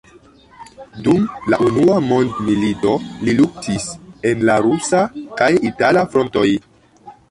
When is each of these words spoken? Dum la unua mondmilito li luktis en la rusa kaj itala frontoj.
Dum 1.07 1.27
la 1.53 1.59
unua 1.65 1.99
mondmilito 2.07 2.97
li 3.29 3.37
luktis 3.43 3.89
en 4.33 4.45
la 4.51 4.59
rusa 4.69 5.07
kaj 5.41 5.55
itala 5.73 6.09
frontoj. 6.15 6.49